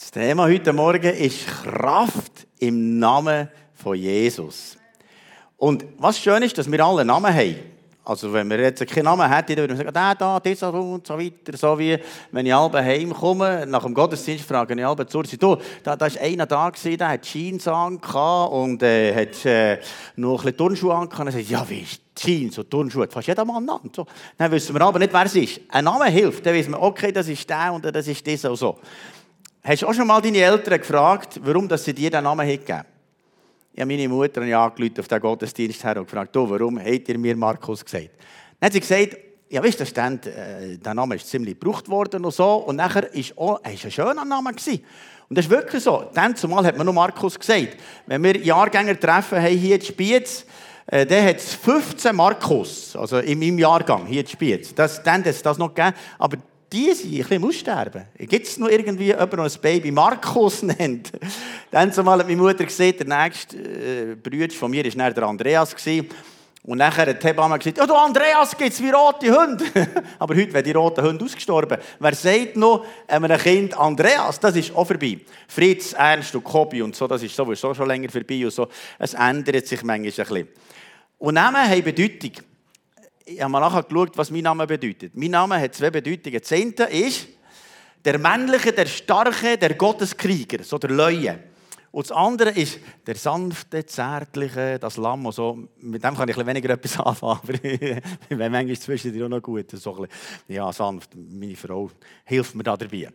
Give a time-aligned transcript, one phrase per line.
[0.00, 4.78] Das Thema heute Morgen ist Kraft im Namen von Jesus.
[5.58, 7.56] Und was schön ist, dass wir alle Namen haben.
[8.02, 11.06] Also wenn wir jetzt keinen Namen hätten, dann würden wir sagen, der da, dieser und
[11.06, 11.54] so weiter.
[11.54, 11.98] So wie,
[12.32, 16.46] wenn ich halb heimkomme, nach dem Gottesdienst frage ich halb zu du, da, ist einer
[16.46, 19.80] da gewesen, der hat Jeans an und äh, hat äh,
[20.16, 21.08] noch ein bisschen Turnschuhe an.
[21.08, 23.06] Und sagt ja, wie ist Jeans und Turnschuhe?
[23.06, 23.90] Fast jeder Mann an.
[23.94, 24.06] So.
[24.38, 25.60] Dann wissen wir aber nicht, wer es ist.
[25.68, 28.56] Ein Name hilft, dann wissen wir, okay, das ist der und das ist dieser und
[28.56, 28.78] so.
[29.62, 32.82] Hast du auch schon mal deine Eltern gefragt, warum sie dir diesen Namen gegeben
[33.74, 37.18] Ich habe meine Mutter angerufen auf den Gottesdienst her und gefragt, du, warum habt ihr
[37.18, 38.10] mir Markus gesagt?
[38.58, 39.18] Dann hat sie gesagt,
[39.50, 42.54] ja, weißt du, stand, äh, der Name ist ziemlich gebraucht worden und so.
[42.54, 44.82] Und nachher ist auch, es ein schöner Name gewesen.
[45.28, 46.04] Und das ist wirklich so.
[46.14, 47.76] Dann zumal hat man nur Markus gesagt.
[48.06, 50.46] Wenn wir Jahrgänger treffen haben hier in Spiez,
[50.86, 54.74] äh, dann hat es 15 Markus, also in meinem Jahrgang hier in Spiez.
[54.74, 55.94] Das, dann hat es das noch gegeben.
[56.18, 56.38] Aber
[56.72, 58.04] die sind ein bisschen Aussterben.
[58.16, 61.10] Gibt es noch irgendwie jemanden, der ein Baby Markus nennt?
[61.70, 65.74] Dann zumal hat meine Mutter gesehen, der nächste äh, Bruder von mir war der Andreas.
[65.74, 66.08] Gewesen.
[66.62, 69.64] Und nachher hat die Hebamme gesagt, ja, du Andreas, gibt es wie rote Hunde.
[70.18, 71.78] Aber heute werden die roten Hunde ausgestorben.
[71.98, 75.18] Wer sagt noch einem Kind Andreas, das ist auch vorbei.
[75.48, 78.44] Fritz, Ernst und Kobi und so, das ist sowieso schon länger vorbei.
[78.44, 78.68] Und so.
[78.98, 80.48] Es ändert sich manchmal ein bisschen.
[81.18, 82.32] Und Namen haben Bedeutung
[83.30, 85.16] ich habe mal nachher geschaut, was mein Name bedeutet.
[85.16, 86.40] Mein Name hat zwei Bedeutungen.
[86.50, 87.28] Eine ist
[88.04, 91.38] der männliche, der starke, der Gotteskrieger, so der Leue.
[91.92, 95.30] Und das andere ist der sanfte, zärtliche, das Lamm.
[95.32, 95.68] So.
[95.80, 99.70] Mit dem kann ich ein weniger etwas anfangen, aber wenn manchmal zwischendurch auch noch gut.
[99.72, 100.08] So ein
[100.48, 101.10] ja, sanft.
[101.14, 101.90] Meine Frau
[102.24, 103.08] hilft mir da dabei.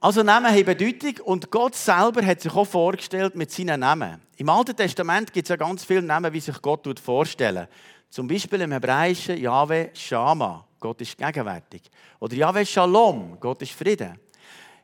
[0.00, 4.20] Also Namen haben Bedeutung und Gott selber hat sich auch vorgestellt mit seinen Namen.
[4.36, 7.66] Im Alten Testament gibt es ja ganz viele Namen, wie sich Gott vorstellen
[8.14, 11.82] zum Beispiel im Hebräischen Yahweh Shama, Gott ist gegenwärtig.
[12.20, 14.16] Oder Yahweh Shalom, Gott ist Frieden.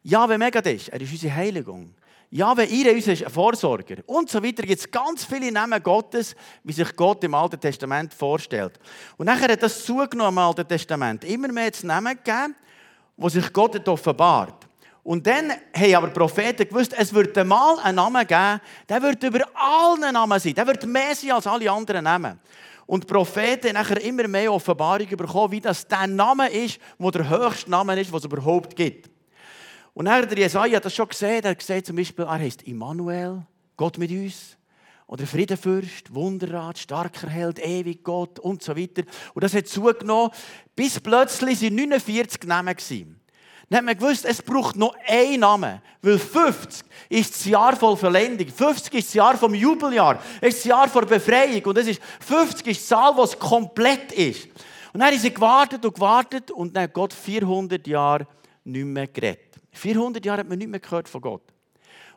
[0.02, 1.94] Yahweh Megadish, er ist unsere Heiligung.
[2.28, 3.98] Yahweh Ire, unser Vorsorger.
[4.06, 8.12] Und so weiter gibt es ganz viele Namen Gottes, wie sich Gott im Alten Testament
[8.12, 8.80] vorstellt.
[9.16, 11.22] Und nachher hat das zugenommen im Alten Testament.
[11.22, 12.56] Immer mehr zu Namen gegeben,
[13.16, 14.66] wo sich Gott offenbart.
[15.04, 19.44] Und dann haben aber Propheten gewusst, es wird einmal einen Namen geben, der wird über
[19.54, 20.52] allen Namen sein.
[20.52, 22.40] Der wird mehr sein als alle anderen Namen.
[22.90, 27.70] Und Propheten nachher immer mehr Offenbarung bekommen, wie das der Name ist, der der höchste
[27.70, 29.08] Name ist, was es überhaupt gibt.
[29.94, 31.44] Und hat der Jesaja hat das schon gesehen.
[31.44, 33.46] Er gesehen zum Beispiel, er heißt Immanuel,
[33.76, 34.56] Gott mit uns.
[35.06, 39.04] Oder Friedenfürst, Wunderrat, starker Held, ewig Gott und so weiter.
[39.34, 40.32] Und das hat zugenommen,
[40.74, 43.19] bis plötzlich sind 49 Namen gewesen.
[43.70, 45.80] Dann hat man gewusst, es braucht noch einen Namen.
[46.02, 48.48] Weil 50 ist das Jahr voll Verlendung.
[48.48, 50.20] 50 ist das Jahr vom Jubeljahr.
[50.40, 51.62] Es ist das Jahr vor Befreiung.
[51.64, 54.46] Und es ist, 50 ist die Zahl, die komplett ist.
[54.92, 58.26] Und dann haben sie gewartet und gewartet und dann hat Gott 400 Jahre
[58.64, 59.54] nicht mehr geredet.
[59.70, 61.42] 400 Jahre hat man nicht mehr gehört von Gott.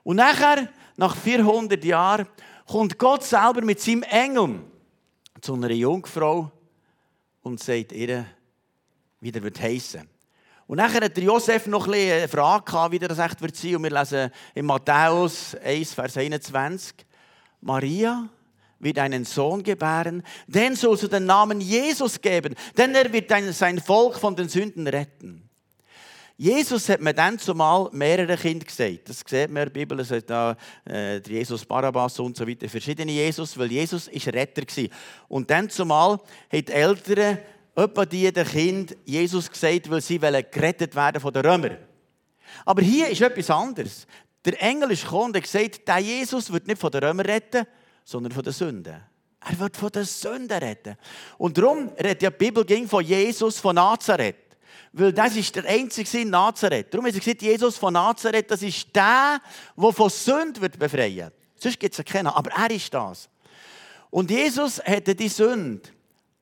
[0.04, 2.28] Und nachher, nach 400 Jahren,
[2.66, 4.60] kommt Gott selber mit seinem Engel
[5.40, 6.52] zu einer Jungfrau
[7.44, 8.26] und sagt ihr,
[9.20, 10.10] wie der wird heißen.
[10.68, 13.76] Und nachher hat Josef noch eine Frage gehabt, wie das echt wird sein.
[13.76, 16.94] Und wir lesen in Matthäus 1, Vers 21.
[17.62, 18.30] Maria
[18.80, 23.80] wird einen Sohn gebären, den sollst du den Namen Jesus geben, denn er wird sein
[23.80, 25.50] Volk von den Sünden retten.
[26.36, 29.08] Jesus hat mir dann zumal mehrere Kinder gesagt.
[29.08, 30.58] Das sieht man in der Bibel, es hat da
[30.90, 34.90] äh, Jesus Barabbas und so weiter, verschiedene Jesus, weil Jesus ist Retter war.
[35.28, 36.20] Und dann zumal
[36.52, 37.38] hat die Eltern
[37.76, 41.78] etwa die den Kind Jesus gesagt, weil sie gerettet werden von den Römern.
[42.66, 44.06] Aber hier ist etwas anderes.
[44.46, 47.66] Der Engel ist gekommen und hat gesagt, der Jesus wird nicht von den Römern retten,
[48.04, 49.02] sondern von den Sünden.
[49.46, 50.96] Er wird von den Sünden retten.
[51.38, 54.36] Und darum redet ja die Bibel ging von Jesus von Nazareth.
[54.94, 56.94] Weil das ist der einzige in Nazareth.
[56.94, 59.42] Darum sie gesagt, Jesus von Nazareth, das ist der,
[59.76, 61.32] der von Sünden wird befreien.
[61.56, 63.28] Sonst gibt es keinen, aber er ist das.
[64.10, 65.90] Und Jesus hätte die Sünde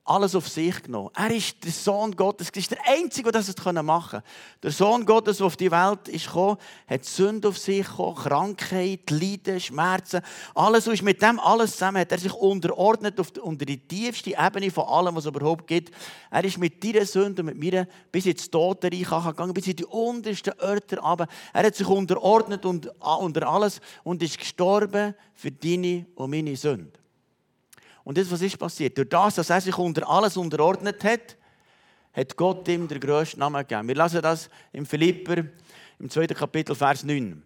[0.04, 1.10] alles auf sich genommen.
[1.14, 2.48] Er ist der Sohn Gottes.
[2.50, 3.54] Er ist der Einzige, der das
[3.84, 4.24] machen konnte.
[4.62, 9.60] Der Sohn Gottes, der auf die Welt ist hat Sünde auf sich gekommen, Krankheit, Leiden,
[9.60, 10.20] Schmerzen.
[10.54, 14.34] Alles ist mit dem alles zusammen hat er sich unterordnet auf die, unter die tiefste
[14.36, 15.94] Ebene von allem, was es überhaupt gibt.
[16.30, 19.84] Er ist mit deiner Sünde und mit mir bis ins Totenreich gegangen, bis in die
[19.84, 21.28] untersten Örter runter.
[21.52, 27.01] Er hat sich unterordnet und, unter alles und ist gestorben für deine und meine Sünde.
[28.04, 28.96] Und das, was ist passiert?
[28.98, 31.36] Durch das, dass er sich unter alles unterordnet hat,
[32.12, 33.88] hat Gott ihm den grössten Namen gegeben.
[33.88, 35.44] Wir lesen das im Philipper,
[35.98, 37.42] im zweiten Kapitel, Vers 9.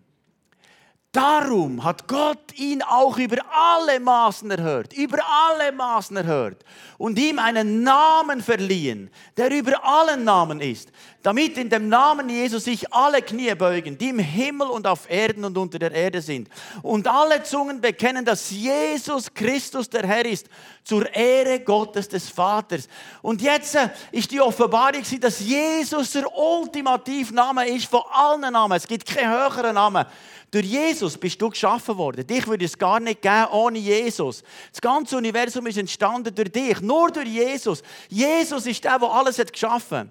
[1.16, 5.16] Darum hat Gott ihn auch über alle Maßen erhört, über
[5.48, 6.62] alle Maßen erhört
[6.98, 10.90] und ihm einen Namen verliehen, der über allen Namen ist,
[11.22, 15.46] damit in dem Namen Jesus sich alle Knie beugen, die im Himmel und auf Erden
[15.46, 16.50] und unter der Erde sind
[16.82, 20.50] und alle Zungen bekennen, dass Jesus Christus der Herr ist,
[20.84, 22.88] zur Ehre Gottes des Vaters.
[23.22, 28.76] Und jetzt äh, ist die Offenbarung, dass Jesus der ultimative Name ist von allen Namen.
[28.76, 30.04] Es gibt keinen höheren Namen.
[30.50, 32.26] Durch Jesus bist du geschaffen worden.
[32.26, 34.42] Dich würde es gar nicht geben ohne Jesus.
[34.70, 37.82] Das ganze Universum ist entstanden durch dich, nur durch Jesus.
[38.08, 40.08] Jesus ist der, der alles hat geschaffen hat.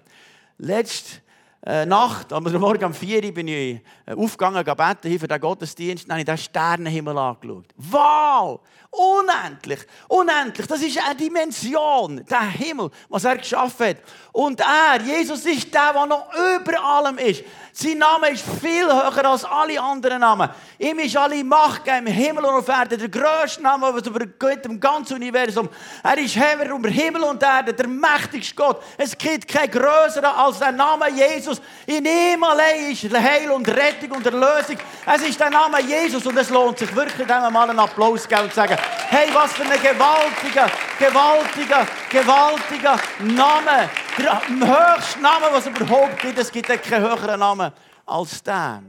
[0.58, 1.20] Letzte
[1.66, 6.04] äh, Nacht, am Morgen um 4 Uhr bin ich äh, aufgegangen, beten für den Gottesdienst,
[6.04, 7.66] dann habe ich den Sternenhimmel angeschaut.
[7.76, 8.60] Wow!
[8.90, 9.80] Unendlich!
[10.06, 10.66] Unendlich!
[10.68, 13.96] Das ist eine Dimension, der Himmel, was er geschaffen hat.
[14.30, 17.42] Und er, Jesus, ist der, der noch über allem ist.
[17.78, 20.48] Sein Name ist viel höher als alle anderen Namen.
[20.78, 22.96] Ihm ist alle Macht im Himmel und auf Erde.
[22.96, 25.68] Der grösste Name, was über Gott im ganzen Universum.
[26.02, 28.82] Er ist Herr über Himmel und Erde, der mächtigste Gott.
[28.96, 31.60] Es gibt kein größeren als der Name Jesus.
[31.84, 34.78] In ihm allein ist Heil und Rettung und Erlösung.
[35.04, 38.54] Es ist der Name Jesus und es lohnt sich wirklich, dem mal einen Applaus und
[38.54, 38.78] sagen,
[39.10, 43.90] hey, was für ein gewaltiger, gewaltiger, gewaltiger Name.
[44.16, 46.38] Der höchste Name, was es überhaupt gibt.
[46.38, 47.65] Es gibt keinen höheren Namen
[48.04, 48.82] als der.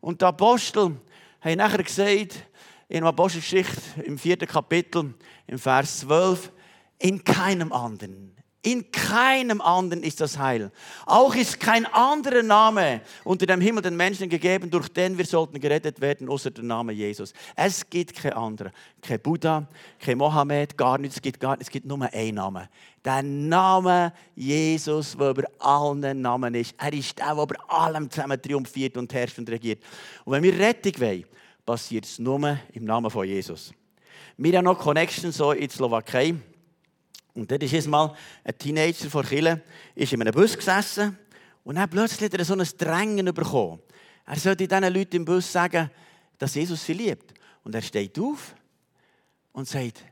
[0.00, 0.96] Und die Apostel
[1.40, 2.46] haben nachher gesagt,
[2.88, 5.14] in der Apostelgeschichte im vierten Kapitel,
[5.46, 6.52] im Vers 12,
[6.98, 10.70] in keinem anderen, in keinem anderen ist das Heil.
[11.06, 15.58] Auch ist kein anderer Name unter dem Himmel den Menschen gegeben, durch den wir sollten
[15.58, 17.32] gerettet werden, außer der Name Jesus.
[17.56, 18.70] Es gibt kein anderer.
[19.00, 19.66] Kein Buddha,
[19.98, 21.16] kein Mohammed, gar nichts.
[21.16, 22.68] Es gibt, gar, es gibt nur einen Namen.
[23.02, 26.74] Der Name Jesus, der über allen Namen ist.
[26.76, 29.82] Er ist der, der über allem zusammen triumphiert und herrscht und regiert.
[30.26, 31.24] Und wenn wir Rettung wollen,
[31.64, 33.72] passiert es nur im Namen von Jesus.
[34.36, 36.34] Wir haben noch Connections so in die Slowakei.
[37.34, 39.62] Und dort ist jetzt mal ein Teenager von Chile,
[39.94, 41.18] ist in einem Bus gesessen
[41.64, 43.80] und dann plötzlich hat er so ein Drängen bekommen.
[44.26, 45.90] Er sollte diesen Leuten im Bus sagen,
[46.38, 47.34] dass Jesus sie liebt.
[47.64, 48.54] Und er steht auf
[49.52, 50.04] und sagt,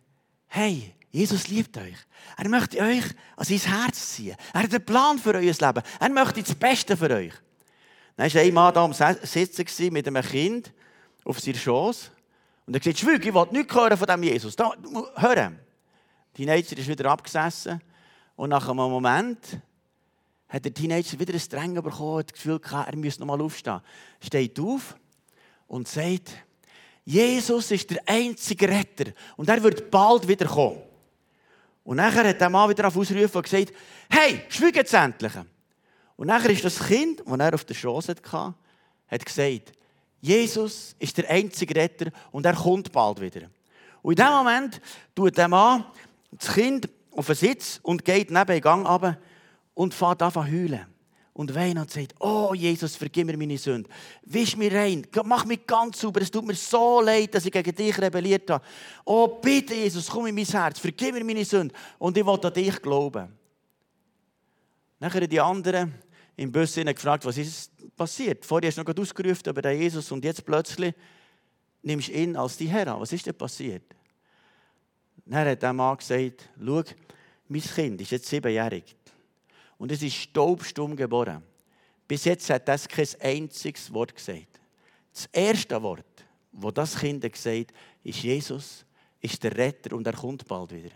[0.49, 1.97] hey, Jesus liebt euch.
[2.37, 3.05] Er möchte euch
[3.37, 4.37] an sein Herz ziehen.
[4.53, 5.83] Er hat einen Plan für euer Leben.
[6.01, 7.33] Er möchte das Beste für euch.
[8.17, 10.73] Dann war ein Mann da am Sitzen mit einem Kind
[11.25, 12.11] auf seiner Schoß.
[12.67, 14.57] Und er sagt, Schwüg, ich will nichts hören von diesem Jesus.
[14.57, 14.73] Da,
[15.17, 15.59] hören.
[16.39, 17.81] Teenager ist wieder abgesessen.
[18.37, 19.41] Und nach einem Moment
[20.49, 23.81] hat der Teenager wieder ein Drängen bekommen, hat das Gefühl gehabt, er müsse nochmal aufstehen.
[24.21, 24.95] Steht auf
[25.67, 26.31] und sagt,
[27.05, 30.81] Jesus ist der einzige Retter und er wird bald wieder kommen.
[31.83, 33.73] Und nachher hat der Mann wieder auf ausrufen und gesagt,
[34.09, 35.33] hey, schweig jetzt endlich.
[36.15, 38.55] Und nachher ist das Kind, das er auf der Schoß hatte,
[39.09, 39.73] hat gesagt,
[40.21, 43.49] Jesus ist der einzige Retter und er kommt bald wieder.
[44.03, 44.81] Und in dem Moment
[45.17, 45.85] tut der Mann
[46.31, 49.19] das Kind auf den Sitz und geht neben den Gang runter
[49.75, 50.87] und fährt an zu heulen.
[51.33, 53.89] Und weint und sagt, oh Jesus, vergib mir meine Sünde.
[54.25, 56.21] Wisch mir rein, mach mich ganz sauber.
[56.21, 58.65] Es tut mir so leid, dass ich gegen dich rebelliert habe.
[59.05, 61.73] Oh bitte Jesus, komm in mein Herz, vergib mir meine Sünde.
[61.97, 63.29] Und ich will an dich glauben.
[64.99, 65.95] Nachher die anderen
[66.35, 68.45] im Bus gefragt, was ist passiert?
[68.45, 70.93] Vorher hast du noch ausgerufen über den Jesus und jetzt plötzlich
[71.83, 73.01] nimmst du ihn als die Herr an.
[73.01, 73.83] Was ist denn passiert?
[75.29, 76.83] Dann hat der Mann gesagt, schau,
[77.49, 78.97] mein Kind ist jetzt siebenjährig
[79.77, 81.43] und es ist staubstumm geboren.
[82.07, 84.59] Bis jetzt hat das kein einziges Wort gesagt.
[85.13, 88.87] Das erste Wort, wo das Kind gesagt hat, ist Jesus,
[89.21, 90.95] ist der Retter und er kommt bald wieder.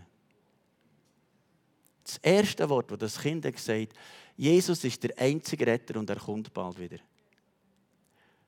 [2.03, 3.93] Das erste Wort, wo das Kind gesagt
[4.37, 6.99] Jesus ist der einzige Retter und er kommt bald wieder.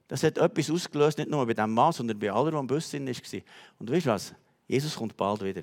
[0.09, 2.93] Das hat etwas ausgelöst, nicht nur bei diesem Mann, sondern bei allen, die am Bus
[2.93, 3.07] waren.
[3.07, 4.35] Und weißt du was?
[4.66, 5.62] Jesus kommt bald wieder.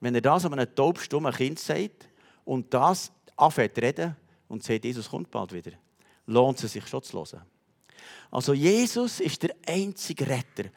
[0.00, 2.08] Wenn er das an einem taubstummen Kind sagt
[2.44, 4.16] und das anfängt zu reden
[4.48, 5.72] und sagt, Jesus kommt bald wieder,
[6.26, 7.42] lohnt es sich schon zu hören.
[8.30, 10.70] Also Jesus ist der einzige Retter.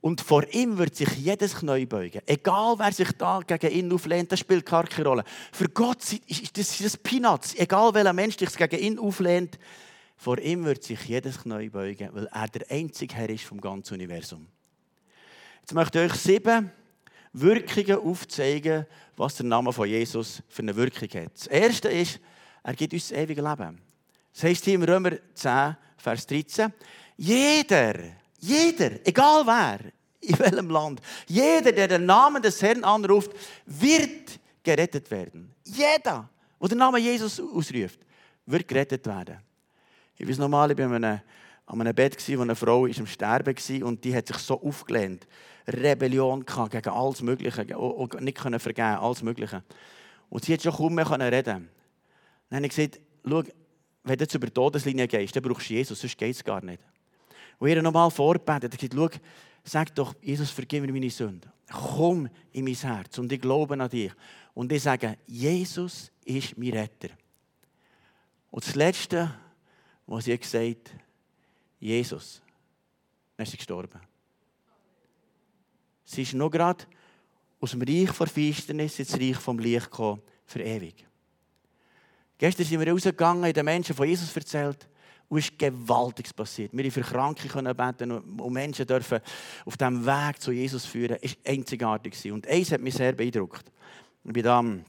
[0.00, 2.22] Und vor ihm wird sich jedes Knie beugen.
[2.26, 5.24] Egal, wer sich da gegen ihn auflehnt, das spielt keine Rolle.
[5.52, 7.54] Für Gott ist das, das Peanuts.
[7.54, 9.60] Egal, welcher Mensch sich gegen ihn auflehnt,
[10.16, 13.94] vor ihm wird sich jedes Knie beugen, weil er der einzige Herr ist vom ganzen
[13.94, 14.48] Universum.
[15.62, 16.72] Jetzt möchte ich euch sieben
[17.32, 18.84] Wirkungen aufzeigen,
[19.16, 21.32] was der Name von Jesus für eine Wirkung hat.
[21.34, 22.18] Das erste ist,
[22.64, 23.80] er gibt uns das ewige Leben.
[24.34, 26.72] Das heißt hier im Römer 10, Vers 13,
[27.16, 27.94] jeder,
[28.40, 29.78] jeder, egal wer,
[30.20, 33.30] in welchem Land, jeder, der den Namen des Herrn anruft,
[33.64, 35.54] wird gerettet werden.
[35.64, 36.28] Jeder,
[36.60, 38.00] der den Namen Jesus ausruft,
[38.46, 39.38] wird gerettet werden.
[40.16, 41.20] Ich weiß normal, ich bin einem
[41.66, 45.26] an einem Bett, wo eine Frau am Sterben war und die hat sich so aufgelehnt.
[45.66, 49.62] Rebellion gegen alles Mögliche, und nicht können vergeben, alles Mögliche.
[50.28, 51.68] Und sie hat schon kaum mehr reden.
[52.48, 53.42] Dann habe ich gesagt, schau,
[54.04, 56.64] wenn du jetzt über die Todeslinie gehst, dann brauchst du Jesus, sonst geht es gar
[56.64, 56.82] nicht.
[57.58, 59.08] Und ihr nochmal vorbetet, gesagt, schau,
[59.64, 61.50] sag doch, Jesus, vergib mir meine Sünden.
[61.70, 64.12] Komm in mein Herz und ich glaube an dich.
[64.54, 67.08] Und ich sage, Jesus ist mein Retter.
[68.50, 69.34] Und das Letzte,
[70.06, 70.94] was sie gesagt
[71.80, 72.42] Jesus,
[73.36, 74.00] dann ist gestorben.
[76.12, 76.84] Sie ist noch gerade
[77.58, 81.06] aus dem Reich der Finsternis ins Reich vom Licht gekommen, für ewig.
[82.36, 84.86] Gestern sind wir rausgegangen, in den Menschen von Jesus erzählt.
[85.30, 86.70] Und es ist Gewaltiges passiert.
[86.74, 89.20] Wir für Kranke können beten und Menschen dürfen
[89.64, 91.16] auf diesem Weg zu Jesus führen.
[91.22, 92.30] Es war einzigartig.
[92.30, 93.72] Und eins hat mich sehr beeindruckt.
[94.24, 94.84] Ich war da am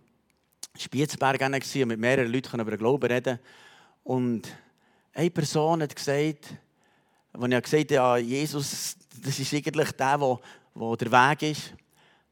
[0.78, 3.40] Spitzberg und mit mehreren Leuten über den Glauben reden.
[4.04, 4.54] Und
[5.14, 6.54] eine Person hat gesagt,
[7.32, 10.40] als ich gesagt habe, ja, Jesus, das ist eigentlich der, der,
[10.76, 11.74] der der Weg ist.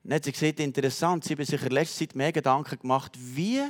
[0.03, 3.61] Dann hat sie gesagt, interessant, sie haben sich in letzter Zeit mehr Gedanken gemacht, wie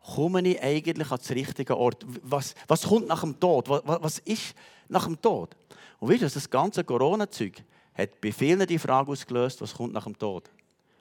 [0.00, 2.04] komme ich eigentlich an den richtigen Ort?
[2.22, 3.68] Was, was kommt nach dem Tod?
[3.68, 4.54] Was, was ist
[4.88, 5.56] nach dem Tod?
[5.98, 7.62] Und weißt du, das ganze Corona-Zeug
[7.94, 10.50] hat bei vielen die Frage ausgelöst, was kommt nach dem Tod?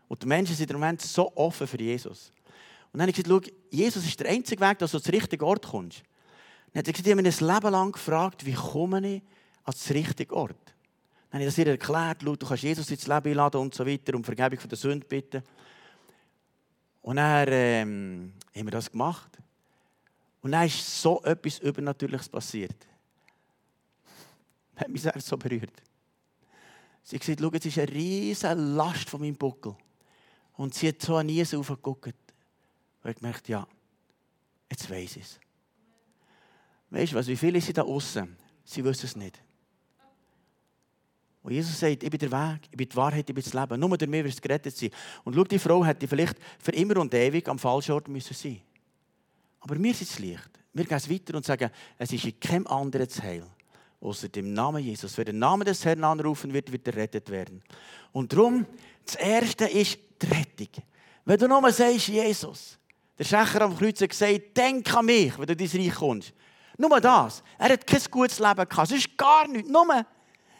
[0.07, 2.31] Und die Menschen sind im Moment so offen für Jesus.
[2.91, 5.43] Und dann habe ich gesagt, schau, Jesus ist der einzige Weg, dass du den richtigen
[5.43, 6.03] Ort kommst.
[6.73, 9.21] Dann hat er gesagt, ich habe mich ein Leben lang gefragt, wie komme ich
[9.63, 10.55] an den richtigen Ort?
[11.29, 14.15] Dann habe ich das ihr erklärt, du kannst Jesus ins Leben einladen und so weiter,
[14.15, 15.43] um Vergebung von der Sünde bitten.
[17.01, 19.37] Und dann ähm, haben wir das gemacht.
[20.41, 22.75] Und dann ist so etwas Übernatürliches passiert.
[24.73, 25.83] Das hat mich sehr so berührt.
[27.03, 29.75] Sie hat gesagt, schau, jetzt ist eine riesige Last von meinem Buckel.
[30.53, 32.15] Und sie hat so an Niesen aufgeguckt.
[33.03, 33.67] Und ich gemerkt, ja,
[34.69, 35.39] jetzt weiß ich es.
[36.89, 38.35] Weißt du was, wie viele sind da außen?
[38.65, 39.41] Sie wissen es nicht.
[41.41, 43.79] Und Jesus sagt, ich bin der Weg, ich bin die Wahrheit, ich bin das Leben.
[43.79, 44.89] Nur durch mich wirst du gerettet sein.
[45.23, 48.59] Und schau, die Frau hätte vielleicht für immer und ewig am falschen Ort müssen sein
[49.61, 50.49] Aber mir ist es Licht.
[50.73, 53.45] Wir gehen weiter und sagen, es ist in keinem anderen zu Heil,
[54.01, 55.17] außer dem Namen Jesus.
[55.17, 57.63] Wer den Namen des Herrn anrufen wird, wird errettet werden.
[58.11, 58.65] Und darum,
[59.05, 60.83] das Erste ist die Rettung.
[61.25, 62.77] Wenn du nur sagst, Jesus,
[63.17, 66.33] der Schächer am Kreuz hat gesagt, denk an mich, wenn du in dein Reich kommst.
[66.77, 67.43] Nur das.
[67.57, 68.91] Er hat kein gutes Leben gehabt.
[68.91, 69.69] Es ist gar nichts.
[69.69, 69.85] Nur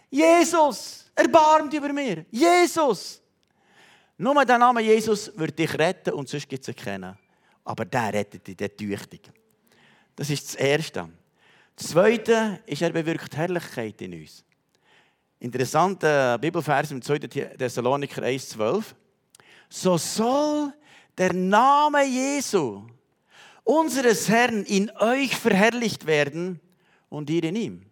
[0.10, 2.26] Jesus, erbarmt über mir.
[2.32, 3.22] Jesus.
[4.18, 7.18] Nur der Name Jesus wird dich retten und sonst gibt es keinen.
[7.64, 9.32] Aber der rettet dich, der tüchtig.
[10.16, 11.10] Das ist das Erste.
[11.76, 14.44] Das Zweite ist, er bewirkt Herrlichkeit in uns.
[15.40, 17.20] Interessanter Bibelvers im 2.
[17.20, 18.84] Thessaloniker 1,12.
[19.70, 20.74] So soll
[21.18, 22.84] der Name Jesu,
[23.64, 26.60] unseres Herrn, in euch verherrlicht werden
[27.08, 27.89] und ihr in ihm.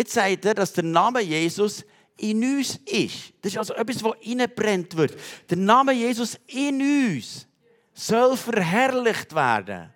[0.00, 1.84] Jetzt sagt er, dass der Name Jesus
[2.16, 3.34] in uns ist.
[3.42, 5.14] Das ist also etwas, was innebrennt wird.
[5.50, 7.46] Der Name Jesus in uns
[7.92, 9.92] soll verherrlicht werden.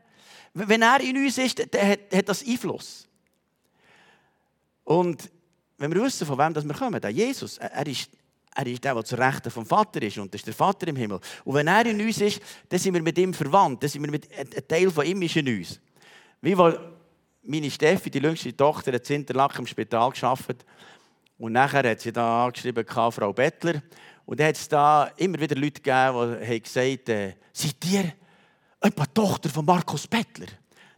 [0.52, 3.08] Wenn er in uns ist, dann hat, hat das Einfluss.
[4.84, 5.30] Und
[5.78, 8.10] wenn wir wissen, von wem wir kommen, der Jesus, er ist,
[8.54, 10.96] er ist der, der zur Rechten vom Vater ist und das ist der Vater im
[10.96, 11.18] Himmel.
[11.46, 14.10] Und wenn er in uns ist, dann sind wir mit ihm verwandt, dann sind wir
[14.10, 15.80] mit, ein Teil von ihm ist in uns.
[16.42, 16.54] Wie
[17.44, 20.64] meine Steffi, die jüngste Tochter, hat in Interlaken im Spital geschafft.
[21.38, 23.82] Und nachher hat sie da angeschrieben, Frau Bettler.
[24.26, 28.12] Und dann hat es da immer wieder Leute gegeben, die haben gesagt äh, seid ihr
[28.80, 30.46] etwa Tochter von Markus Bettler?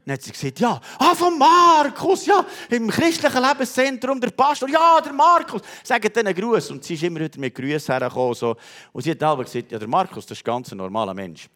[0.05, 0.81] Dann hat sie gesagt, ja.
[0.99, 2.47] Ah, von Markus, ja.
[2.71, 5.63] Im christlichen Lebenszentrum, der Pastor, ja, der Markus.
[5.83, 6.71] Sagt denen Gruß.
[6.71, 8.35] Und sie ist immer wieder mit Grüßen hergekommen.
[8.35, 8.55] So.
[8.93, 11.49] Und sie hat aber gesagt, ja, der Markus, das ist ein ganz normaler Mensch.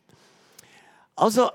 [1.14, 1.49] Also,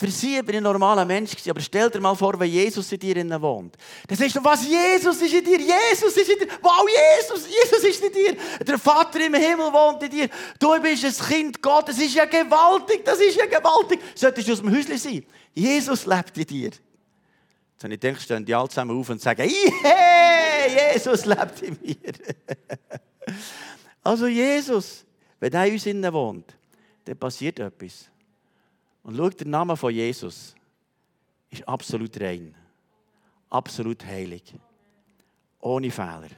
[0.00, 2.98] für sie bin ich ein normaler Mensch aber stell dir mal vor, wenn Jesus in
[2.98, 3.76] dir wohnt.
[4.08, 7.84] Dann sagst du, was, Jesus ist in dir, Jesus ist in dir, wow, Jesus, Jesus
[7.84, 8.36] ist in dir.
[8.66, 10.28] Der Vater im Himmel wohnt in dir.
[10.58, 14.00] Du bist ein Kind Gottes, das ist ja gewaltig, das ist ja gewaltig.
[14.14, 15.22] Solltest du aus dem Häuschen sein.
[15.52, 16.70] Jesus lebt in dir.
[16.70, 21.78] Jetzt habe ich gedacht, stehen die alle zusammen auf und sagen, hey, Jesus lebt in
[21.82, 21.96] mir.
[24.02, 25.04] also Jesus,
[25.38, 26.56] wenn er in uns wohnt,
[27.04, 28.09] dann passiert etwas.
[29.02, 30.54] Und schau, der Name von Jesus
[31.50, 32.54] ist absolut rein.
[33.48, 34.54] Absolut heilig.
[35.60, 36.28] Ohne Fehler.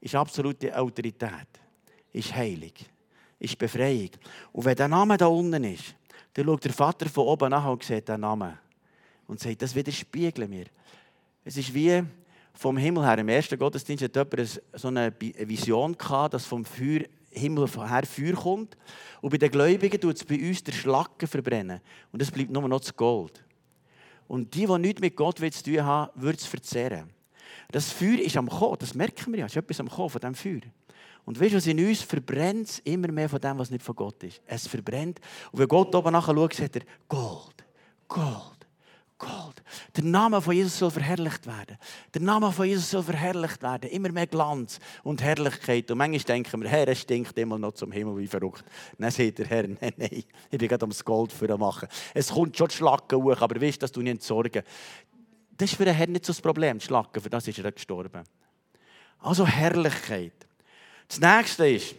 [0.00, 1.48] Ist absolute Autorität.
[2.12, 2.74] Ist heilig.
[3.38, 4.10] Ist Befreiung.
[4.52, 5.94] Und wenn der Name da unten ist,
[6.34, 8.58] dann schaut der Vater von oben nach und sieht den Namen.
[9.26, 10.66] Und sagt, das widerspiegeln wir.
[11.44, 12.02] Es ist wie
[12.52, 13.18] vom Himmel her.
[13.18, 18.34] Im ersten Gottesdienst hat jemand so eine Vision gehabt, dass vom Feuer Himmel her Feuer
[18.34, 18.76] kommt.
[19.20, 21.80] Und bei den Gläubigen tut es bei uns der Schlacken verbrennen.
[22.12, 23.44] Und es bleibt nur noch das Gold.
[24.28, 27.10] Und die, die nichts mit Gott zu tun haben, wird es verzehren.
[27.72, 30.20] Das Feuer ist am Kommen, das merken wir ja, es ist etwas am Kommen von
[30.20, 30.70] diesem Feuer.
[31.24, 33.94] Und weißt du, was in uns verbrennt es immer mehr von dem, was nicht von
[33.94, 34.40] Gott ist.
[34.46, 35.20] Es verbrennt.
[35.52, 37.64] Und wenn Gott oben nachher schaut, sagt er, Gold,
[38.08, 38.59] Gold.
[39.20, 39.62] Gold.
[39.94, 41.78] Der Name von Jesus soll verherrlicht werden.
[42.12, 43.88] Der Name von Jesus soll verherrlicht werden.
[43.90, 45.90] Immer mehr Glanz und Herrlichkeit.
[45.90, 48.64] Und manchmal denken wir, Herr, es stinkt immer noch zum Himmel wie verrückt.
[48.98, 51.86] Dann sagt der Herr, nein, nein, ich bin gerade ums Gold für machen.
[52.14, 54.62] Es kommt schon die Schlacken hoch, aber weißt, dass du nicht sorgen.
[55.56, 57.70] Das ist für den Herrn nicht so das Problem, die Schlacken, für das ist er
[57.70, 58.24] gestorben.
[59.18, 60.32] Also Herrlichkeit.
[61.06, 61.94] Das nächste ist,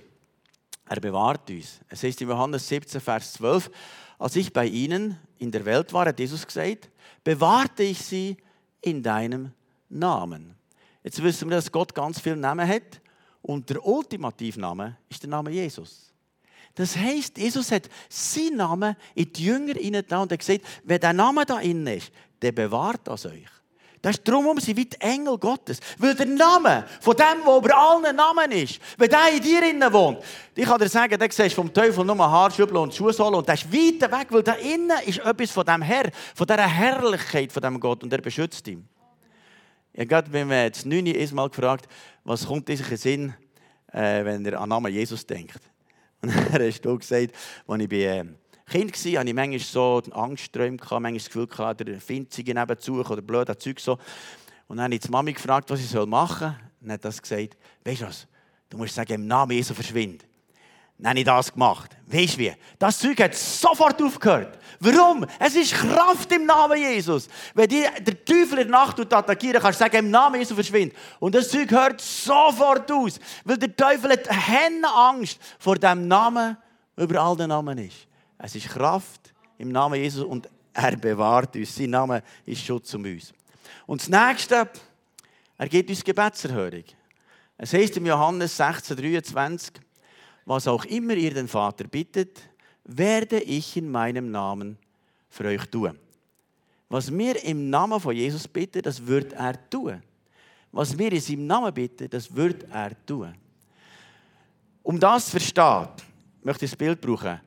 [0.90, 1.80] er bewahrt uns.
[1.88, 3.70] Es heißt in Johannes 17, Vers 12,
[4.18, 6.90] als ich bei ihnen in der Welt war, hat Jesus gesagt,
[7.24, 8.38] bewahrte ich sie
[8.82, 9.52] in deinem
[9.90, 10.56] Namen.
[11.04, 13.02] Jetzt wissen wir, dass Gott ganz viele Namen hat
[13.42, 16.14] und der Ultimativname ist der Name Jesus.
[16.76, 21.14] Das heißt, Jesus hat seinen Namen in die Jünger hinein und hat gesagt, wenn der
[21.14, 22.12] Name da innen ist,
[22.42, 23.48] der bewahrt das euch.
[24.02, 25.80] Das ist darum, sie wie die Engel Gottes.
[25.98, 29.94] Weil der Name von dem, der über allen Namen ist, wenn der in dir innen
[29.94, 30.24] wohnt,
[30.56, 33.72] ich kann dir sagen, der siehst vom Teufel nur Haarschübeln und Schuhsohlen und der ist
[33.72, 37.80] weit weg, weil da innen ist etwas von dem Herr, von dieser Herrlichkeit von dem
[37.80, 38.88] Gott und er beschützt ihn.
[39.94, 41.88] Ja, gerade wenn man jetzt neun ist mal gefragt,
[42.24, 43.34] was kommt in sich Sinn,
[43.92, 45.60] äh, wenn er an den Namen Jesus denkt.
[46.22, 47.32] Und er hast du gesagt,
[47.68, 48.26] als ich bei äh,
[48.72, 53.22] Kind war, hatte ich manchmal so Angstträume, manchmal das Gefühl, gehabt, der Finzige nebenzu oder
[53.22, 53.98] blöde Zeug so.
[54.68, 56.56] Und dann habe ich die Mami gefragt, was ich machen soll.
[56.80, 58.28] dann hat das gesagt, weißt du was,
[58.70, 60.26] du musst sagen, im Namen Jesu verschwind.
[60.98, 61.98] Dann habe ich das gemacht.
[62.06, 62.54] Weißt du wie?
[62.80, 64.58] Das Zeug hat sofort aufgehört.
[64.80, 65.26] Warum?
[65.38, 67.28] Es ist Kraft im Namen Jesus.
[67.54, 70.94] Wenn dir der Teufel in der Nacht attackieren kannst du sagen, im Namen Jesus verschwind.
[71.20, 73.20] Und das Zeug hört sofort aus.
[73.44, 74.30] Weil der Teufel hat
[74.96, 76.56] Angst vor dem Namen,
[76.96, 78.08] über all den Namen ist.
[78.44, 81.76] Es ist Kraft im Namen Jesus und er bewahrt uns.
[81.76, 83.34] Sein Name ist Schutz um uns.
[83.86, 84.68] Und das Nächste,
[85.58, 86.84] er gibt uns Gebetserhörung.
[87.58, 89.74] Es heißt im Johannes 16, 23,
[90.46, 92.42] was auch immer ihr den Vater bittet,
[92.84, 94.76] werde ich in meinem Namen
[95.30, 96.00] für euch tun.
[96.90, 100.02] Was wir im Namen von Jesus bitten, das wird er tun.
[100.72, 103.36] Was wir in seinem Namen bitten, das wird er tun.
[104.82, 105.90] Um das zu verstehen,
[106.42, 107.40] möchte ich das Bild brauchen.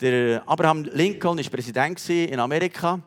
[0.00, 2.98] Der Abraham Lincoln war Präsident in Amerika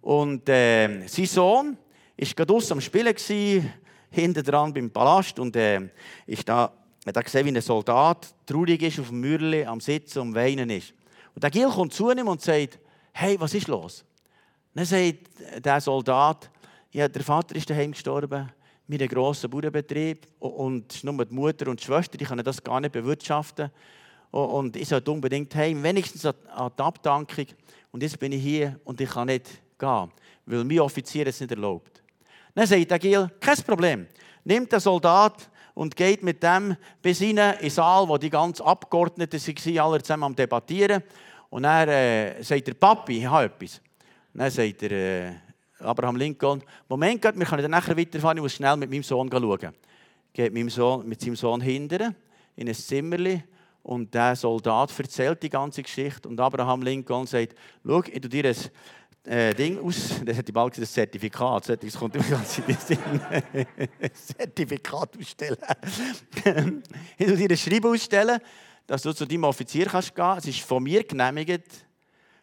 [0.00, 1.76] und äh, sein Sohn
[2.16, 3.16] war gerade draußen am Spielen,
[4.10, 5.80] hinten dran beim Palast und äh,
[6.26, 6.72] ist da,
[7.04, 10.70] man hat gesehen, wie ein Soldat traurig ist auf dem Mürli am Sitzen und weinen
[10.70, 10.94] ist.
[11.34, 12.78] Und der Gil kommt zu ihm und sagt,
[13.12, 14.04] hey, was ist los?
[14.74, 16.50] dann sagt der Soldat,
[16.92, 18.48] ja, der Vater ist daheim gestorben,
[18.86, 22.44] mit einem grossen Bauernbetrieb und es ist nur die Mutter und die Schwester, die können
[22.44, 23.72] das gar nicht bewirtschaften.
[24.30, 26.34] Und ich sollte unbedingt heim, wenigstens an
[26.76, 27.46] die Abdankung.
[27.90, 30.10] Und jetzt bin ich hier und ich kann nicht gehen,
[30.46, 32.02] weil mein Offizier es nicht erlaubt.
[32.54, 34.06] Dann sagt der Gil, kein Problem.
[34.44, 39.40] Nimmt den Soldat und geht mit dem bis in den Saal, wo die ganzen Abgeordneten
[39.40, 41.02] waren, alle zusammen am Debattieren.
[41.50, 43.80] Und dann äh, sagt der Papi, ich habe etwas.
[44.34, 45.32] dann sagt der äh,
[45.78, 49.72] Abraham Lincoln, Moment, wir können dann nachher weiterfahren, ich muss schnell mit meinem Sohn schauen.
[50.32, 52.14] Geht mit, Sohn, mit seinem Sohn hinterher
[52.56, 53.44] in ein Zimmerchen
[53.88, 58.44] und der Soldat erzählt die ganze Geschichte und Abraham Lincoln sagt, schau, ich tue dir
[58.44, 62.58] ein äh, Ding aus, das hat die bald gesagt, das Zertifikat, das kommt immer ganz
[62.58, 62.98] in den Sinn.
[64.12, 65.56] Zertifikat ausstellen.
[67.16, 68.38] ich tue dir ein Schreiben ausstellen,
[68.86, 70.46] dass du zu deinem Offizier kannst gehen kannst.
[70.46, 71.86] Es ist von mir genehmigt,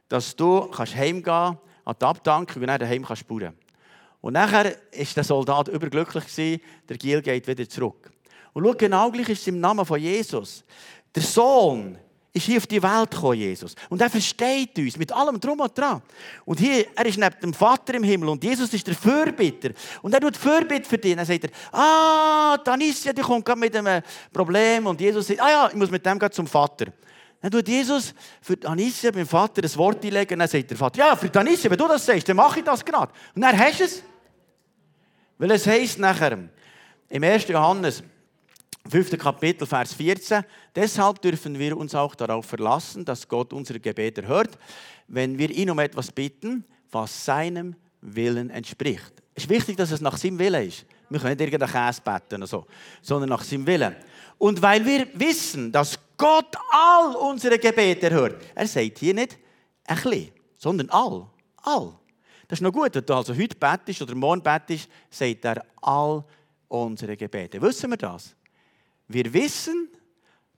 [0.08, 3.54] dass du kannst heimgehen kannst, an die Abdankung und dann daheim kannst bauen.
[4.20, 8.12] Und nachher war der Soldat überglücklich, der Giel geht wieder zurück.
[8.54, 10.64] Und schau, genau gleich ist es im Namen von Jesus.
[11.16, 11.98] Der Sohn
[12.36, 13.76] ist hier auf die Welt gekommen, Jesus.
[13.90, 16.02] Und er versteht uns mit allem Drum und Dran.
[16.44, 19.70] Und hier, er ist neben dem Vater im Himmel und Jesus ist der Fürbitter.
[20.02, 21.16] Und er tut Fürbitte für dich.
[21.16, 24.86] Dann sagt er, ah, Tanissia, die kommt gerade mit einem Problem.
[24.88, 26.88] Und Jesus sagt, ah ja, ich muss mit dem zum Vater.
[27.42, 30.34] Dann tut Jesus für Tanissia beim Vater ein Wort einlegen.
[30.34, 32.66] Und dann sagt der Vater, ja, für Tanissia, wenn du das sagst, dann mache ich
[32.66, 33.14] das gerade.
[33.34, 34.04] Und dann hast du es.
[35.38, 36.38] Weil es heisst nachher,
[37.08, 37.48] im 1.
[37.48, 38.04] Johannes
[38.88, 39.18] 5.
[39.18, 40.44] Kapitel, Vers 14.
[40.76, 44.58] Deshalb dürfen wir uns auch darauf verlassen, dass Gott unsere Gebete hört,
[45.08, 49.14] wenn wir ihn um etwas bitten, was seinem Willen entspricht.
[49.34, 50.86] Es ist wichtig, dass es nach seinem Willen ist.
[51.10, 52.66] Wir können nicht irgendeinen Käse beten oder so,
[53.02, 53.96] sondern nach seinem Willen.
[54.38, 59.38] Und weil wir wissen, dass Gott all unsere Gebete hört, er sagt hier nicht
[59.86, 61.28] ein bisschen, sondern all.
[61.64, 61.94] All.
[62.48, 66.24] Das ist noch gut, wenn du also heute betest oder morgen betest, sagt er all
[66.68, 67.60] unsere Gebete.
[67.62, 68.36] Wissen wir das?
[69.08, 69.90] Wir wissen,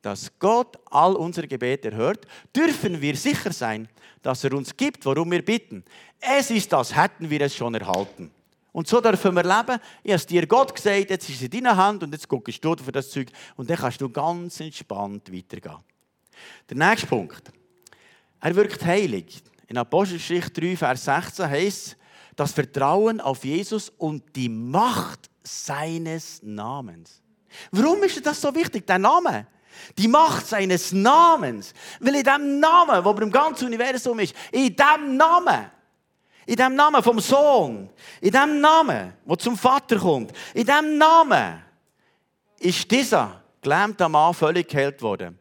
[0.01, 3.89] dass Gott all unsere Gebete hört, dürfen wir sicher sein,
[4.21, 5.83] dass er uns gibt, worum wir bitten.
[6.19, 8.31] Es ist das, hätten wir es schon erhalten.
[8.71, 9.81] Und so dürfen wir leben.
[10.03, 12.63] Ich habe es dir Gott gesagt, jetzt ist es in deiner Hand und jetzt guckst
[12.63, 13.29] du für das Zeug.
[13.55, 15.79] Und dann kannst du ganz entspannt weitergehen.
[16.69, 17.51] Der nächste Punkt.
[18.39, 19.41] Er wirkt heilig.
[19.67, 21.97] In Apostelgeschichte 3, Vers 16 heißt
[22.35, 27.23] das Vertrauen auf Jesus und die Macht seines Namens.
[27.71, 29.47] Warum ist das so wichtig, der Name?
[29.97, 31.73] Die Macht seines Namens.
[31.99, 35.71] Weil in dem Namen, wo im ganzen Universum ist, in dem Namen,
[36.45, 37.89] in dem Namen vom Sohn,
[38.21, 41.61] in dem Namen, wo zum Vater kommt, in dem Namen
[42.59, 45.37] ist dieser gelähmte Mann völlig geheilt worden.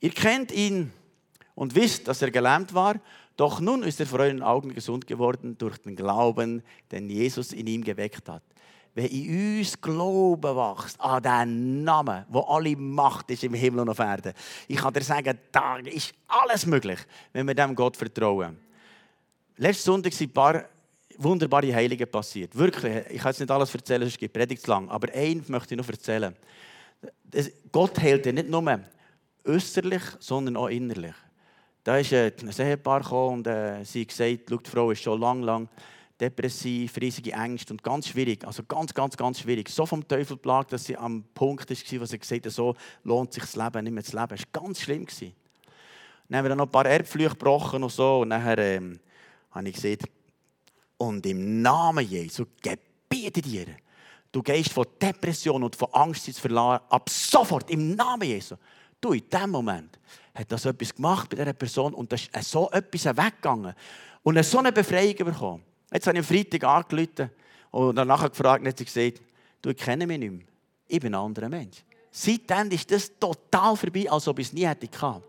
[0.00, 0.92] Ihr kennt ihn
[1.54, 2.96] und wisst, dass er gelähmt war,
[3.36, 7.66] doch nun ist er vor euren Augen gesund geworden durch den Glauben, den Jesus in
[7.66, 8.42] ihm geweckt hat.
[8.96, 13.90] Wenn in uns Glauben wächst an diesen Namen, wo alle Macht ist im Himmel und
[13.90, 14.32] auf Erden,
[14.66, 16.98] ich kann dir sagen, da ist alles möglich,
[17.34, 18.56] wenn wir dem Gott vertrauen.
[19.58, 20.64] Letzten Sonntag sind ein paar
[21.18, 22.56] wunderbare Heilige passiert.
[22.56, 24.88] Wirklich, ich kann nicht alles erzählen, sonst gibt Predigt zu lang.
[24.88, 26.34] Aber eins möchte ich noch erzählen.
[27.70, 28.80] Gott heilt ja nicht nur
[29.44, 31.14] äußerlich, sondern auch innerlich.
[31.84, 35.68] Da ist ein Ehepaar gekommen und sie gesagt, die Frau ist schon lang, lang
[36.20, 39.68] depressiv, riesige Ängste und ganz schwierig, also ganz, ganz, ganz schwierig.
[39.68, 42.74] So vom Teufel plagt, dass sie am Punkt war, wo sie gesagt hat, so
[43.04, 44.28] lohnt sich das Leben nicht mehr zu leben.
[44.30, 45.06] Das war ganz schlimm.
[46.28, 48.98] Dann haben wir dann noch ein paar Erbflüche gebrochen und so und nachher ähm,
[49.50, 50.04] habe ich gesagt,
[50.98, 53.66] und im Namen Jesu gebiete dir,
[54.32, 58.56] du gehst von Depression und von Angst zu verlassen, ab sofort, im Namen Jesu.
[59.00, 59.98] Du, in dem Moment
[60.34, 63.74] hat das etwas gemacht bei dieser Person und da ist so etwas weggegangen
[64.22, 65.62] und so eine Befreiung bekommen.
[65.92, 67.30] Jetzt habe ich am Freitag angerufen
[67.70, 69.22] und danach gefragt und hat gesagt,
[69.62, 70.46] du, kenne mich nicht mehr.
[70.88, 71.78] Ich bin ein anderer Mensch.
[72.10, 75.26] Seitdem ist das total vorbei, als ob ich es nie hätte gehabt.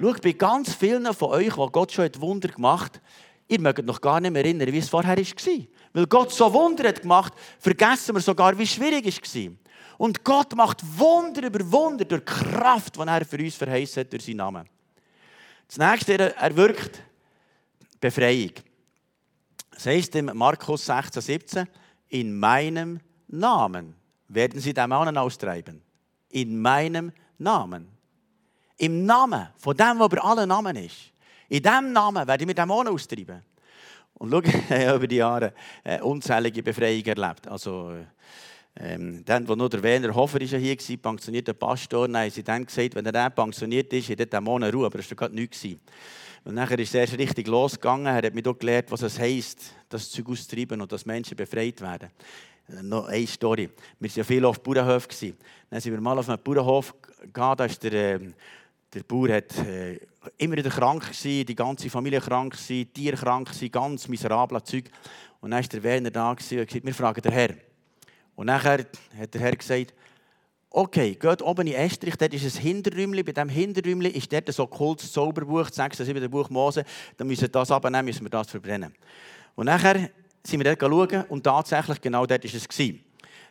[0.00, 3.02] Schau, bei ganz vielen von euch, die Gott schon Wunder gemacht hat,
[3.48, 5.66] ihr mögt noch gar nicht mehr erinnern, wie es vorher war.
[5.92, 9.52] Weil Gott so Wunder hat gemacht, vergessen wir sogar, wie schwierig es war.
[9.98, 14.12] Und Gott macht Wunder über Wunder durch die Kraft, die er für uns verheißen hat
[14.12, 14.68] durch seinen Namen.
[15.68, 17.02] Das nächste, er wirkt
[18.00, 18.52] Befreiung.
[19.80, 21.66] Es heißt in Markus 16, 17,
[22.10, 23.94] in meinem Namen
[24.28, 25.80] werden sie Dämonen austreiben.
[26.28, 27.88] In meinem Namen.
[28.76, 31.14] Im Namen von dem, was über alle Namen ist.
[31.48, 33.40] In diesem Namen werde ich mit Dämonen austreiben.
[34.12, 34.40] Und schau,
[34.96, 37.48] über die Jahre äh, unzählige Befreiungen erlebt.
[37.48, 38.04] Also, äh,
[38.76, 42.30] ähm, dann, wo nur der Werner Hofer ist ja hier war, pensionierter Pastor, dann haben
[42.30, 45.16] sie dann gesagt, wenn er dann pensioniert ist, hat er Dämonen Ruhe, aber das war
[45.16, 45.66] gerade nichts.
[46.44, 48.06] Und nachher ist es richtig losgegangen.
[48.06, 51.80] Er hat mir auch gelernt, was es heisst, das Zeug auszutreiben und dass Menschen befreit
[51.80, 52.10] werden.
[52.82, 53.68] Noch eine Story.
[53.98, 55.08] Wir waren ja viel auf Bauernhof.
[55.08, 58.20] Dann sind wir mal auf einem Bauernhof gegangen, da ist der, äh,
[58.94, 59.98] der Bauer hat, äh,
[60.38, 64.84] immer wieder krank gewesen, die ganze Familie krank gewesen, Tiere krank gewesen, ganz miserable Zeug.
[65.40, 67.54] Und dann ist der Werner da und gesagt, wir fragen den Herr.
[68.34, 68.86] Und nachher
[69.18, 69.94] hat der Herr gesagt,
[70.70, 74.60] okay, geht oben in Estrich, dort ist ein Hinterräumchen, bei diesem Hinterräumchen ist dort ein
[74.60, 75.98] okkultes Zauberbuch, 6.
[75.98, 76.30] 7.
[76.30, 76.84] Buch Mose,
[77.16, 78.94] dann müssen wir das abnehmen, müssen wir das verbrennen.
[79.56, 80.10] Und nachher
[80.44, 82.68] sind wir dort schauen und tatsächlich genau dort war es.
[82.68, 83.04] Gewesen.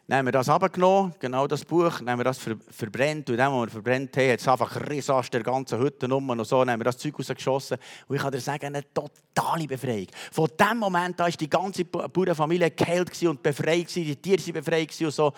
[0.08, 3.30] Dann haben wir das abgenommen, genau das Buch, dann haben wir das ver verbrennt.
[3.30, 6.44] Und dann, wo wir verbrennt haben, hat es einfach Rissast der ganzen Hütte um und
[6.46, 6.58] so.
[6.62, 7.78] Dann haben wir das Zeug rausgeschossen.
[8.08, 10.08] Und ich kann dir sagen, eine totale Befreiung.
[10.32, 13.94] Von dem Moment an war die ganze Bauernfamilie geheilt und befreit.
[13.94, 15.32] Die Tiere waren befreit und so.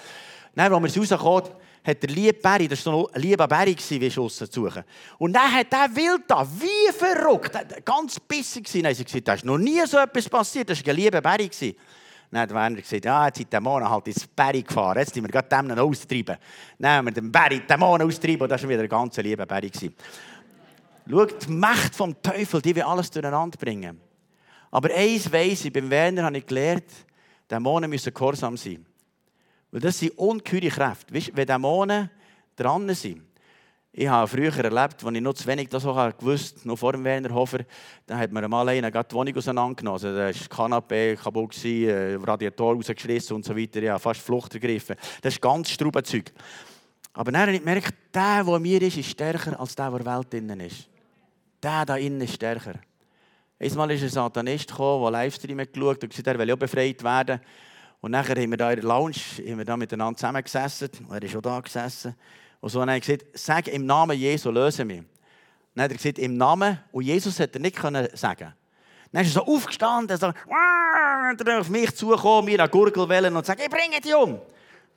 [0.56, 1.52] Dann, als wir rausgekommen
[1.84, 4.84] hat der liebe Barry, das war so ein lieber Barry, wie Schuss suchen.
[5.18, 8.84] Und dann hat der Wild da, wie verrückt, ganz bissig gewesen.
[8.84, 11.50] Dann gesagt, da ist noch nie so etwas passiert, das war ein lieber Barry.
[12.32, 15.32] Dann hat Werner gesagt, ja, jetzt sind Dämonen halt ins Berry gefahren, jetzt müssen wir
[15.32, 16.38] gerade Dämonen austreiben.
[16.80, 19.70] Dann haben wir den Berry, Dämonen austreiben und das war wieder ein ganz lieber Berry.
[21.10, 24.00] Schau, die Macht vom Teufel, die will alles durcheinander bringen.
[24.70, 26.86] Aber eins weiss ich, beim Werner habe ich gelernt,
[27.50, 28.86] Dämonen müssen gehorsam sein.
[29.72, 31.14] Weil das sind ungeheure Kräfte.
[31.14, 32.10] Weißt, wenn Dämonen
[32.56, 33.24] dran sind,
[33.94, 37.60] ich habe früher erlebt, als ich noch zu wenig das gewusst noch vor dem Wernerhofer,
[38.06, 39.96] dann hat mir mal einer die Wohnung auseinandergenommen.
[39.96, 43.82] Also, da war das Kanapé kaputt, äh, Radiator rausgeschlissen und so weiter.
[43.82, 44.96] Ja, fast Flucht ergriffen.
[45.22, 46.32] Das ist ganz Straubenzeug.
[47.12, 50.06] Aber dann habe ich gemerkt, der, der mir ist, ist stärker als der, der in
[50.06, 50.88] der Welt innen ist.
[51.62, 52.76] Der da innen ist stärker.
[53.60, 57.04] Einmal ist ein Satanist gekommen, der Livestream geschaut hat und gesagt, er will auch befreit
[57.04, 57.42] werden.
[58.02, 59.16] Und nachher haben wir da in der Lounge
[59.48, 60.90] haben wir da miteinander zusammengesessen.
[61.10, 62.16] Er ist auch da gesessen.
[62.60, 65.04] Und so habe ich gesagt, sag im Namen Jesu, löse mich.
[65.76, 68.54] Dann hat er gesagt, im Namen, und Jesus hätte er nicht können sagen
[69.12, 73.46] Dann ist er so aufgestanden, so, und auf mich zugekommen, mir eine Gurgel wählen und
[73.46, 74.40] sagt, ich bringe dich um.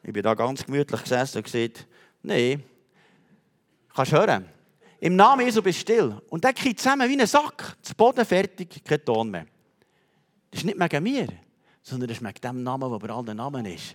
[0.03, 1.87] Ich bin da ganz gemütlich gesessen und gesagt,
[2.23, 2.63] nein,
[3.95, 4.49] kannst hören.
[4.99, 6.23] Im Namen Jesu bist du still.
[6.31, 9.47] Und der kriegt zusammen wie ein Sack, zu Boden fertig, kein Ton mehr.
[10.51, 11.29] Das ist nicht wegen mir.
[11.85, 13.95] Sondern er schmeckt dem Namen, der über allen Namen ist.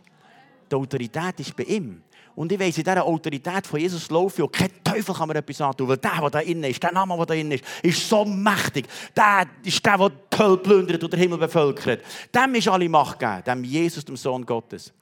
[0.71, 2.03] Die Autorität ist bei ihm.
[2.35, 5.59] Und ich weiss, in dieser Autorität von Jesus laufe und kein Teufel kann mir etwas
[5.59, 8.23] antun, weil der, der da innen ist, der Name, der da innen ist, ist so
[8.23, 8.87] mächtig.
[9.17, 12.01] Der ist der, der die Hölle plündert und den Himmel bevölkert.
[12.33, 14.93] Dem ist alle Macht gegeben, dem Jesus, dem Sohn Gottes.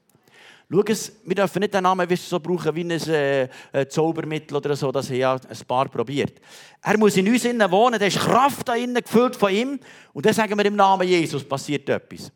[0.69, 4.91] Schau es, wir dürfen nicht den Namen so brauchen wie ein äh, Zaubermittel oder so,
[4.91, 6.41] das haben ja ein paar probiert.
[6.81, 9.79] Er muss in uns innen wohnen, da ist Kraft da innen, gefüllt von ihm.
[10.11, 12.31] Und dann sagen wir im Namen Jesus, passiert etwas.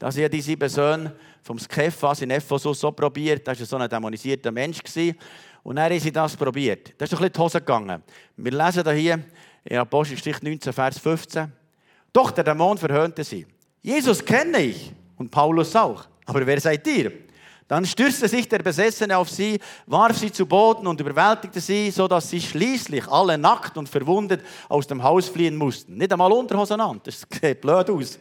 [0.00, 3.46] Das sind ja die sieben Söhne vom Skephas in Ephesus so probiert.
[3.46, 4.78] Das war so ein dämonisierter Mensch.
[5.62, 6.94] Und dann haben sie das probiert.
[6.96, 8.02] Das ist ein bisschen die Hose gegangen.
[8.34, 9.22] Wir lesen hier
[9.62, 11.52] in Apostelgeschichte 19, Vers 15.
[12.14, 13.46] Doch der Dämon verhöhnte sie.
[13.82, 16.06] Jesus kenne ich und Paulus auch.
[16.24, 17.12] Aber wer seid ihr?
[17.68, 22.30] Dann stürzte sich der Besessene auf sie, warf sie zu Boden und überwältigte sie, sodass
[22.30, 25.98] sie schließlich alle nackt und verwundet aus dem Haus fliehen mussten.
[25.98, 28.18] Nicht einmal Unterhosen an, das sieht blöd aus.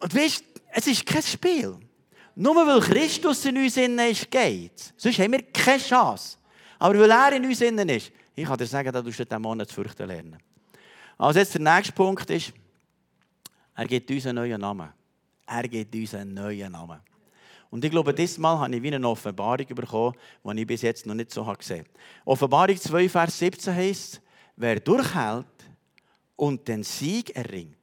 [0.00, 1.78] Und weißt, es ist kein Spiel.
[2.36, 6.36] Nur weil Christus in uns innen ist, geht Sonst haben wir keine Chance.
[6.78, 9.40] Aber weil er in uns innen ist, ich kann dir sagen, da musst du den
[9.40, 10.38] Monat zu fürchten lernen.
[11.16, 12.52] Also jetzt der nächste Punkt ist,
[13.76, 14.92] er gibt uns einen neuen Namen.
[15.46, 17.00] Er gibt uns einen neuen Namen.
[17.70, 21.06] Und ich glaube, dieses Mal habe ich wie eine Offenbarung bekommen, die ich bis jetzt
[21.06, 21.88] noch nicht so gesehen habe.
[22.24, 24.20] Offenbarung 2, Vers 17 heißt,
[24.56, 25.46] wer durchhält
[26.36, 27.76] und den Sieg erringt,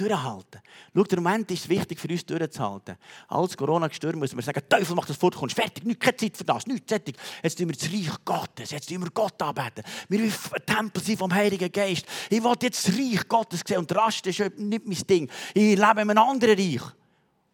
[0.00, 0.60] durchhalten.
[0.94, 2.96] Schau, der Moment ist wichtig für uns durchzuhalten.
[3.28, 6.36] Als Corona gestürmt muss man sagen, Teufel macht das fort, kommst fertig, nicht, keine Zeit
[6.36, 7.16] für das, nicht fertig.
[7.42, 9.84] Jetzt tun wir das Reich Gottes, jetzt tun wir Gott anbeten.
[10.08, 12.06] Wir wollen Tempel sein vom Heiligen Geist.
[12.30, 15.30] Ich will jetzt das Reich Gottes sehen und Rast ist nicht mein Ding.
[15.54, 16.82] Ich lebe in einem anderen Reich.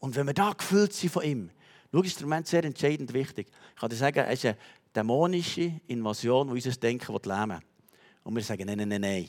[0.01, 1.51] Und wenn wir da gefüllt sind von ihm,
[1.91, 3.47] schau, ist der Moment sehr entscheidend wichtig.
[3.75, 4.57] Ich kann dir sagen, es ist eine
[4.95, 7.59] dämonische Invasion, die unser Denken lähmen will.
[8.23, 9.29] Und wir sagen, nein, nein, nein, nein.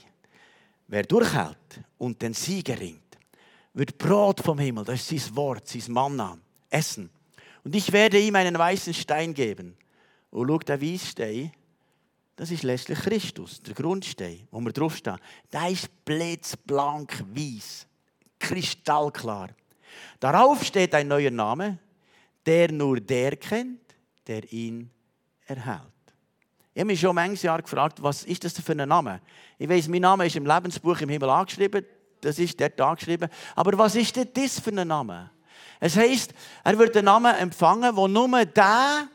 [0.87, 3.01] Wer durchhält und den Sieg erringt,
[3.75, 6.37] wird Brot vom Himmel, das ist sein Wort, sein Manna,
[6.69, 7.09] essen.
[7.63, 9.75] Und ich werde ihm einen weißen Stein geben.
[10.31, 11.51] Und schau, der Weißstein,
[12.37, 15.19] das ist letztlich Christus, der Grundstein, wo wir draufstehen.
[15.51, 17.85] Der ist blitzblank weiß,
[18.39, 19.49] kristallklar.
[20.19, 21.77] Darauf steht ein neuer Name,
[22.45, 23.81] der nur der kennt,
[24.27, 24.89] der ihn
[25.45, 25.81] erhält.
[26.73, 29.21] Ich habe mich schon manches Jahr gefragt, was ist das für ein Name?
[29.57, 31.85] Ich weiß, mein Name ist im Lebensbuch im Himmel angeschrieben.
[32.25, 33.29] Das ist dort angeschrieben.
[33.55, 35.29] Aber was ist denn das für ein Name?
[35.79, 36.33] Es heisst,
[36.63, 39.07] er wird einen Namen empfangen, wo nur der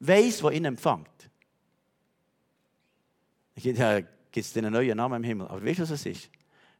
[0.00, 1.08] weiß, der ihn empfängt.
[3.56, 3.78] Gibt
[4.34, 5.48] es einen neuen Namen im Himmel.
[5.48, 6.30] Aber weißt du, was es ist?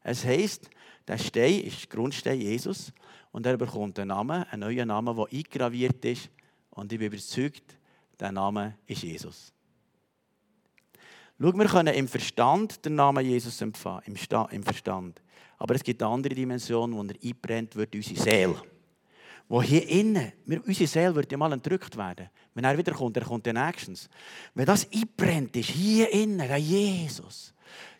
[0.02, 0.68] Es heisst,
[1.06, 2.92] der Stein ist Grundstein Jesus
[3.30, 6.30] und er bekommt einen Namen, einen neuen Namen, der eingraviert ist.
[6.70, 7.78] Und ich bin überzeugt,
[8.18, 9.52] der Name ist Jesus.
[11.40, 14.02] Schau, wir können im Verstand den Namen Jesus empfangen,
[14.50, 15.20] im Verstand.
[15.64, 18.62] Aber es gibt eine andere Dimension, wo er einbrennt wird, unsere Seele.
[19.48, 22.28] Wo hier innen, unsere Seele wird ja mal entrückt werden.
[22.52, 24.10] Wenn er wiederkommt, er kommt dann nächstens.
[24.52, 27.54] Wenn das einbrennt ist, hier innen, bei Jesus,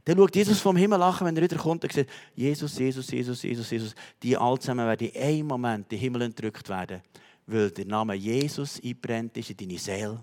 [0.04, 3.70] dann schaut Jesus vom Himmel lachen, wenn er wiederkommt und sagt, Jesus, Jesus, Jesus, Jesus,
[3.70, 3.94] Jesus.
[4.22, 7.00] Die alle zusammen werden in einem Moment in den Himmel entrückt werden,
[7.46, 10.22] weil der Name Jesus einbrennt ist in deine Seele,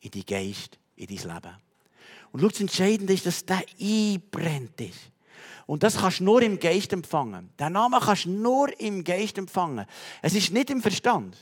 [0.00, 1.56] in deinen Geist, in dein Leben.
[2.32, 5.12] Und schau, das Entscheidende ist, dass der einbrennt ist.
[5.68, 7.50] Und das kannst du nur im Geist empfangen.
[7.60, 9.84] Den Namen kannst du nur im Geist empfangen.
[10.22, 11.36] Es ist nicht im Verstand.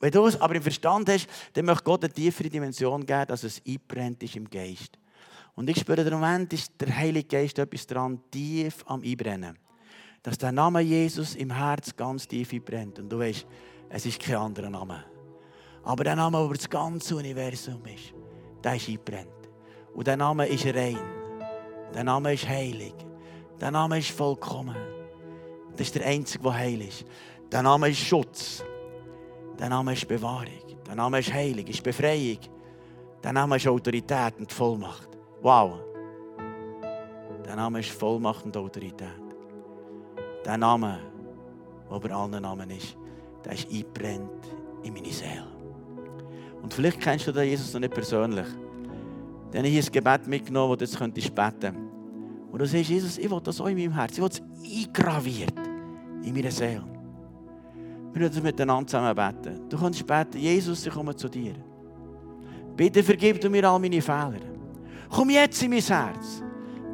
[0.00, 3.44] Wenn du es aber im Verstand hast, dann möchte Gott eine tiefere Dimension geben, dass
[3.44, 4.98] es einbrennt ist im Geist.
[5.54, 9.58] Und ich spüre, im Moment ist der Heilige Geist etwas dran, tief am Einbrennen.
[10.22, 13.00] Dass der Name Jesus im Herz ganz tief einbrennt.
[13.00, 13.46] Und du weißt,
[13.90, 15.04] es ist kein anderer Name.
[15.82, 18.14] Aber der Name, der über das ganze Universum ist,
[18.64, 19.28] der ist einbrennt.
[19.92, 20.98] Und der Name ist rein.
[21.94, 22.94] Der Name ist heilig.
[23.62, 24.74] Der Name ist vollkommen.
[25.70, 27.04] Das ist der Einzige, der heil ist.
[27.52, 28.64] Der Name ist Schutz.
[29.56, 30.48] Der Name ist Bewahrung.
[30.84, 32.38] Der Name ist Heilig, ist Befreiung.
[33.22, 35.08] Der Name ist Autorität und Vollmacht.
[35.42, 35.74] Wow.
[37.46, 39.22] Der Name ist Vollmacht und Autorität.
[40.44, 40.98] Der Name,
[41.88, 42.96] der über allen Namen ist,
[43.44, 44.44] der ist eingebrennt
[44.82, 45.46] in meine Seele.
[46.60, 48.46] Und vielleicht kennst du den Jesus noch nicht persönlich.
[49.52, 51.91] Dann habe ich ein Gebet mitgenommen, das du jetzt könntest beten
[52.52, 54.22] und du sagst, Jesus, ich will das auch in meinem Herzen.
[54.22, 55.54] Ich will es eingraviert
[56.22, 56.84] in meiner Seele.
[58.12, 59.68] Wir werden miteinander zusammen beten.
[59.70, 61.54] Du kannst beten, Jesus, ich komme zu dir.
[62.76, 64.40] Bitte vergib du mir all meine Fehler.
[65.08, 66.42] Komm jetzt in mein Herz.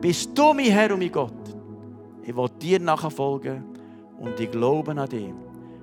[0.00, 1.32] Bist du mein Herr und mein Gott.
[2.22, 3.64] Ich will dir nachfolgen
[4.20, 5.32] und ich glaube an dich.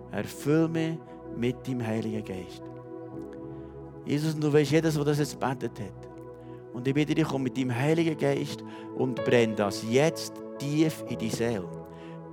[0.10, 0.98] Erfüll mich
[1.36, 2.64] mit deinem Heiligen Geist.
[4.06, 6.05] Jesus, du weißt, jedes, der das jetzt betet hat,
[6.76, 8.62] und ich bitte dich, komm mit deinem Heiligen Geist
[8.98, 11.64] und brenn das jetzt tief in die Seele.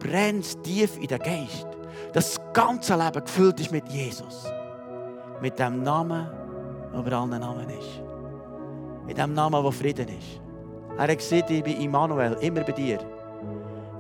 [0.01, 1.69] brennt tief in den Geist.
[2.13, 4.53] Das ganze Leben gefüllt ist mit Jesus.
[5.41, 6.27] Mit dem Namen,
[6.93, 8.03] der über allen Namen ist.
[9.07, 10.41] Mit dem Namen, der Frieden ist.
[10.99, 12.99] Er hat gesagt, ich bin Immanuel, immer bei dir.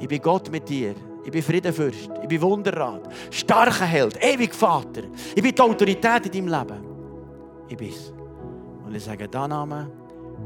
[0.00, 0.96] Ich bin Gott mit dir.
[1.24, 2.10] Ich bin Friedenfürst.
[2.20, 3.02] Ich bin Wunderrat.
[3.30, 4.18] Starker Held.
[4.20, 5.02] Ewig Vater.
[5.36, 6.84] Ich bin die Autorität in deinem Leben.
[7.68, 8.12] Ich bin's.
[8.84, 10.01] Und ich sage, dieser Name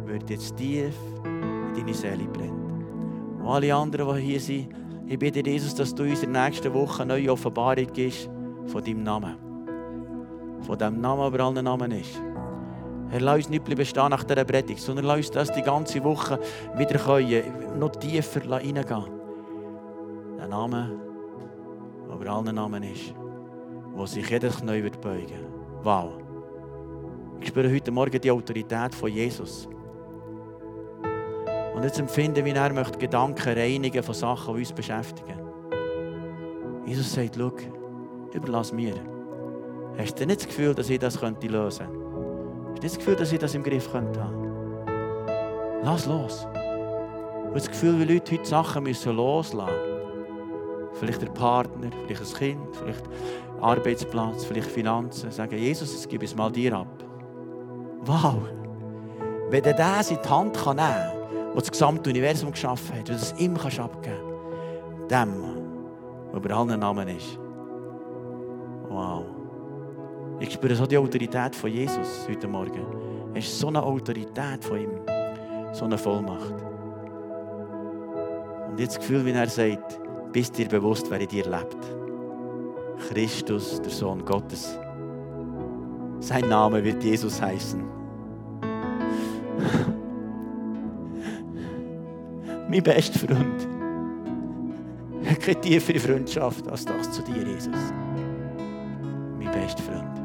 [0.06, 3.36] wird jetzt tief in deine Seele brennen.
[3.40, 4.68] Und alle anderen, die hier sind,
[5.06, 8.28] ich bitte Jesus, dass du uns in der nächsten Woche eine neue Offenbarung gibst
[8.66, 9.36] von deinem Namen.
[10.62, 12.20] Von dem Namen, der allen Namen ist.
[13.08, 16.40] Herr, lass uns nicht bestehen nach dieser Predigt, sondern lass uns das die ganze Woche
[16.76, 19.04] wieder können, noch tiefer reingehen.
[20.38, 20.98] Der Name,
[22.08, 23.14] der über allen Namen ist,
[23.94, 25.46] wo sich jeder neu wird beugen.
[25.82, 26.14] Wow.
[27.40, 29.68] Ich spüre heute Morgen die Autorität von Jesus.
[31.76, 35.38] Und jetzt empfinde, wie er möchte Gedanken reinigen von Sachen, die uns beschäftigen.
[36.86, 37.52] Jesus sagt, schau,
[38.32, 38.94] überlass mir.
[39.98, 41.58] Hast du nicht das Gefühl, dass ich das lösen könnte?
[41.58, 44.46] Hast du nicht das Gefühl, dass ich das im Griff könnte haben?
[45.82, 46.46] Lass los.
[46.50, 50.94] Ich habe das Gefühl, wie Leute heute Sachen müssen loslassen müssen.
[50.94, 53.04] Vielleicht der Partner, vielleicht ein Kind, vielleicht
[53.60, 55.30] Arbeitsplatz, vielleicht Finanzen.
[55.30, 57.04] Sagen, Jesus, jetzt gebe ich es mal dir ab.
[58.06, 58.48] Wow!
[59.50, 61.15] Wenn du das in die Hand nehmen kann,
[61.56, 64.36] der das gesamte Universum geschaffen hat, und es ihm kannst abgeben
[65.08, 65.42] dem,
[66.30, 67.38] der über allen Namen ist.
[68.88, 69.24] Wow.
[70.38, 72.84] Ich spüre so die Autorität von Jesus heute Morgen.
[73.34, 74.90] Es ist so eine Autorität von ihm,
[75.72, 76.54] so eine Vollmacht.
[78.68, 79.98] Und jetzt das Gefühl, wie er sagt,
[80.32, 81.76] bist dir bewusst, wer in dir lebt.
[83.08, 84.78] Christus, der Sohn Gottes.
[86.20, 87.84] Sein Name wird Jesus heißen.
[92.68, 93.68] mein bester Freund.
[95.22, 97.92] Ich habe keine tiefere Freundschaft als das zu dir, Jesus.
[99.38, 100.16] Mein bester Freund.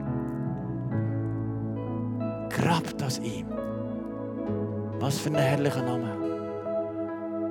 [2.50, 3.48] Grab das ihm.
[5.00, 6.22] Was für ein herrlicher Name.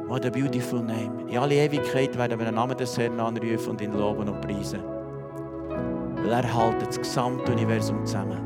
[0.06, 1.28] What a beautiful name.
[1.28, 4.80] In alle Ewigkeit werden wir den Namen des Herrn anrufen und ihn loben und preisen.
[6.16, 8.38] Weil er hält das gesamte Universum zusammen.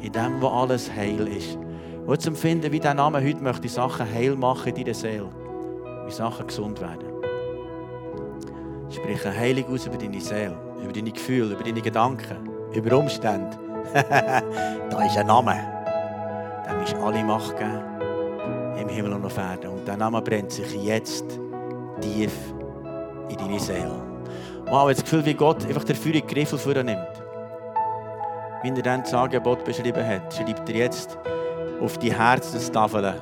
[0.00, 1.58] In dem, wo alles heil ist.
[2.06, 5.28] Und zu empfinden, wie dieser Name heute möchte Sachen heil machen in deiner Seele.
[6.06, 7.08] Wie Sachen gesund werden.
[8.90, 13.58] Sprich eine Heilung aus über deine Seele, über deine Gefühle, über deine Gedanken, über Umstände.
[13.94, 15.56] da ist ein Name.
[16.68, 17.94] Dem ist alle Macht gegeben
[18.80, 19.70] im Himmel und auf Erden.
[19.70, 21.24] Und der Name brennt sich jetzt
[22.00, 22.32] tief
[23.28, 24.02] in deine Seele.
[24.66, 26.98] Wow, jetzt das Gefühl, wie Gott einfach der Führung Griffel vornimmt.
[28.62, 31.18] Wie er dann das Angebot beschrieben hat, schreibt er jetzt
[31.80, 33.14] auf die Herzenstafeln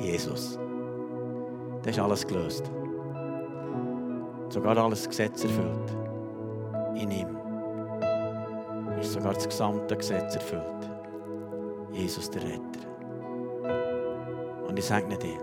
[0.00, 0.58] Jesus.
[1.82, 2.70] Das ist alles gelöst.
[4.48, 5.96] Sogar alles Gesetz erfüllt.
[6.94, 7.36] In ihm
[9.00, 10.62] ist sogar das gesamte Gesetz erfüllt.
[11.92, 12.84] Jesus der Retter.
[14.68, 15.38] Und ich sage dir,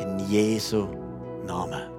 [0.00, 0.86] in Jesu
[1.44, 1.97] Namen.